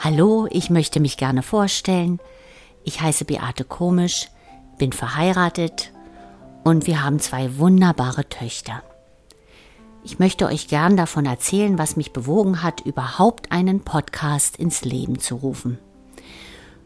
[0.00, 2.20] Hallo, ich möchte mich gerne vorstellen.
[2.84, 4.28] Ich heiße Beate Komisch,
[4.78, 5.92] bin verheiratet
[6.62, 8.84] und wir haben zwei wunderbare Töchter.
[10.04, 15.18] Ich möchte euch gern davon erzählen, was mich bewogen hat, überhaupt einen Podcast ins Leben
[15.18, 15.78] zu rufen.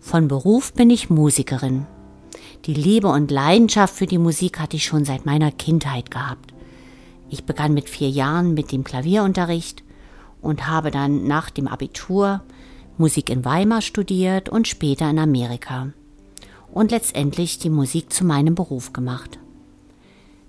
[0.00, 1.86] Von Beruf bin ich Musikerin.
[2.66, 6.52] Die Liebe und Leidenschaft für die Musik hatte ich schon seit meiner Kindheit gehabt.
[7.30, 9.82] Ich begann mit vier Jahren mit dem Klavierunterricht
[10.42, 12.42] und habe dann nach dem Abitur
[12.98, 15.92] Musik in Weimar studiert und später in Amerika
[16.72, 19.38] und letztendlich die Musik zu meinem Beruf gemacht.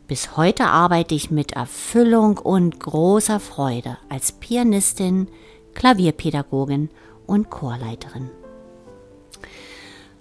[0.07, 5.27] Bis heute arbeite ich mit Erfüllung und großer Freude als Pianistin,
[5.75, 6.89] Klavierpädagogin
[7.27, 8.31] und Chorleiterin.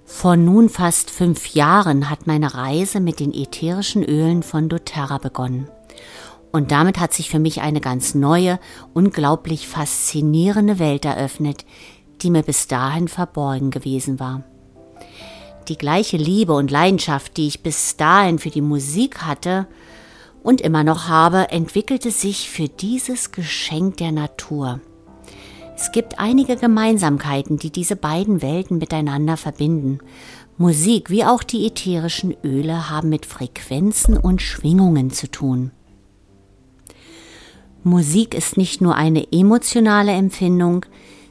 [0.05, 5.69] Vor nun fast fünf Jahren hat meine Reise mit den ätherischen Ölen von doTERRA begonnen.
[6.51, 8.59] Und damit hat sich für mich eine ganz neue,
[8.95, 11.65] unglaublich faszinierende Welt eröffnet,
[12.23, 14.45] die mir bis dahin verborgen gewesen war.
[15.69, 19.67] Die gleiche Liebe und Leidenschaft, die ich bis dahin für die Musik hatte
[20.43, 24.81] und immer noch habe, entwickelte sich für dieses Geschenk der Natur.
[25.77, 30.01] Es gibt einige Gemeinsamkeiten, die diese beiden Welten miteinander verbinden.
[30.57, 35.71] Musik wie auch die ätherischen Öle haben mit Frequenzen und Schwingungen zu tun.
[37.85, 40.85] Musik ist nicht nur eine emotionale Empfindung,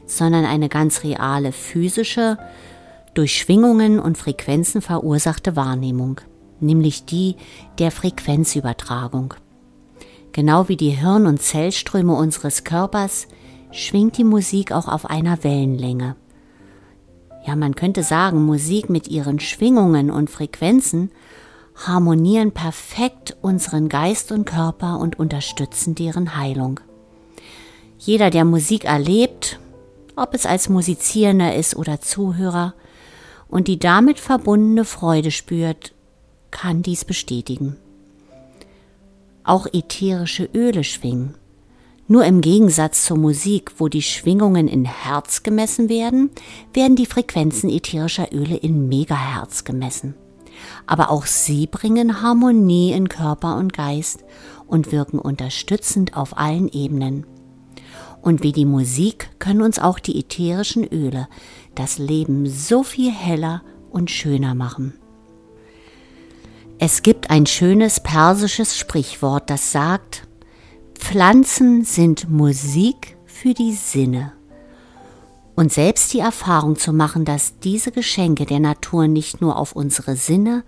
[0.08, 2.38] sondern eine ganz reale physische,
[3.14, 6.20] durch Schwingungen und Frequenzen verursachte Wahrnehmung,
[6.60, 7.36] nämlich die
[7.78, 9.34] der Frequenzübertragung.
[10.32, 13.28] Genau wie die Hirn- und Zellströme unseres Körpers
[13.70, 16.16] schwingt die Musik auch auf einer Wellenlänge.
[17.46, 21.10] Ja, man könnte sagen, Musik mit ihren Schwingungen und Frequenzen
[21.86, 26.80] harmonieren perfekt unseren Geist und Körper und unterstützen deren Heilung.
[27.98, 29.58] Jeder, der Musik erlebt,
[30.18, 32.74] ob es als Musizierender ist oder Zuhörer,
[33.48, 35.94] und die damit verbundene Freude spürt,
[36.50, 37.76] kann dies bestätigen.
[39.44, 41.34] Auch ätherische Öle schwingen.
[42.06, 46.30] Nur im Gegensatz zur Musik, wo die Schwingungen in Herz gemessen werden,
[46.72, 50.14] werden die Frequenzen ätherischer Öle in Megahertz gemessen.
[50.86, 54.24] Aber auch sie bringen Harmonie in Körper und Geist
[54.66, 57.26] und wirken unterstützend auf allen Ebenen.
[58.22, 61.28] Und wie die Musik können uns auch die ätherischen Öle
[61.74, 64.94] das Leben so viel heller und schöner machen.
[66.80, 70.28] Es gibt ein schönes persisches Sprichwort, das sagt,
[70.94, 74.32] Pflanzen sind Musik für die Sinne.
[75.54, 80.14] Und selbst die Erfahrung zu machen, dass diese Geschenke der Natur nicht nur auf unsere
[80.14, 80.62] Sinne,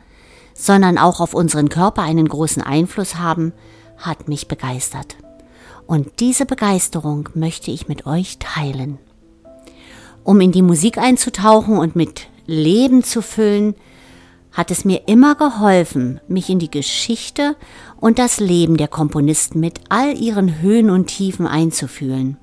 [0.54, 3.52] sondern auch auf unseren Körper einen großen Einfluss haben,
[3.96, 5.16] hat mich begeistert.
[5.90, 9.00] Und diese Begeisterung möchte ich mit euch teilen.
[10.22, 13.74] Um in die Musik einzutauchen und mit Leben zu füllen,
[14.52, 17.56] hat es mir immer geholfen, mich in die Geschichte
[17.98, 22.36] und das Leben der Komponisten mit all ihren Höhen und Tiefen einzufühlen.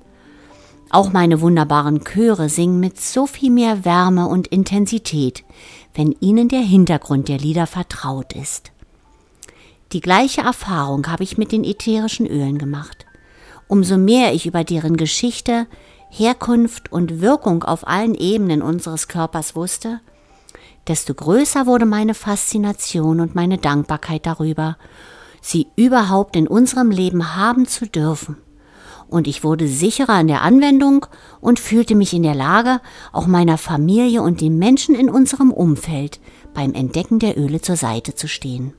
[0.90, 5.42] Auch meine wunderbaren Chöre singen mit so viel mehr Wärme und Intensität,
[5.94, 8.72] wenn ihnen der Hintergrund der Lieder vertraut ist.
[9.92, 13.06] Die gleiche Erfahrung habe ich mit den ätherischen Ölen gemacht.
[13.68, 15.66] Umso mehr ich über deren Geschichte,
[16.08, 20.00] Herkunft und Wirkung auf allen Ebenen unseres Körpers wusste,
[20.88, 24.78] desto größer wurde meine Faszination und meine Dankbarkeit darüber,
[25.42, 28.38] sie überhaupt in unserem Leben haben zu dürfen.
[29.06, 31.06] Und ich wurde sicherer in der Anwendung
[31.40, 32.80] und fühlte mich in der Lage,
[33.12, 36.20] auch meiner Familie und den Menschen in unserem Umfeld
[36.54, 38.72] beim Entdecken der Öle zur Seite zu stehen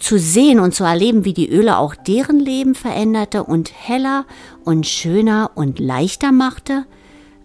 [0.00, 4.26] zu sehen und zu erleben, wie die Öle auch deren Leben veränderte und heller
[4.64, 6.86] und schöner und leichter machte,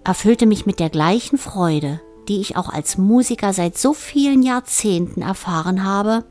[0.03, 5.21] erfüllte mich mit der gleichen Freude, die ich auch als Musiker seit so vielen Jahrzehnten
[5.21, 6.23] erfahren habe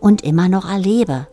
[0.00, 1.26] und immer noch erlebe,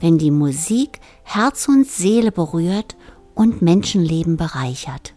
[0.00, 2.96] wenn die Musik Herz und Seele berührt
[3.34, 5.14] und Menschenleben bereichert.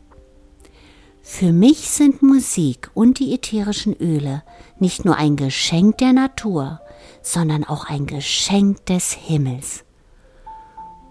[1.24, 4.44] Für mich sind Musik und die ätherischen Öle
[4.80, 6.82] nicht nur ein Geschenk der Natur,
[7.22, 9.84] sondern auch ein Geschenk des Himmels.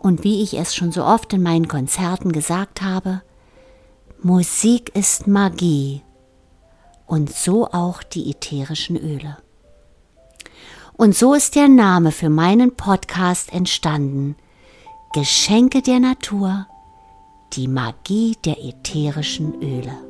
[0.00, 3.22] Und wie ich es schon so oft in meinen Konzerten gesagt habe,
[4.22, 6.02] Musik ist Magie
[7.06, 9.36] und so auch die ätherischen Öle.
[10.96, 14.36] Und so ist der Name für meinen Podcast entstanden.
[15.14, 16.66] Geschenke der Natur,
[17.54, 20.09] die Magie der ätherischen Öle.